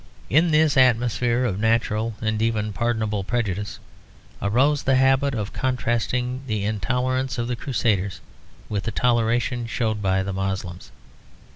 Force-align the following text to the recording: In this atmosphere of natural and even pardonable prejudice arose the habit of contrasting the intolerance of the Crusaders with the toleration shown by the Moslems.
In 0.31 0.49
this 0.49 0.77
atmosphere 0.77 1.45
of 1.45 1.59
natural 1.59 2.15
and 2.21 2.41
even 2.41 2.73
pardonable 2.73 3.23
prejudice 3.23 3.77
arose 4.41 4.81
the 4.81 4.95
habit 4.95 5.35
of 5.35 5.53
contrasting 5.53 6.41
the 6.47 6.65
intolerance 6.65 7.37
of 7.37 7.47
the 7.47 7.55
Crusaders 7.55 8.19
with 8.67 8.85
the 8.85 8.91
toleration 8.91 9.67
shown 9.67 10.01
by 10.01 10.23
the 10.23 10.33
Moslems. 10.33 10.89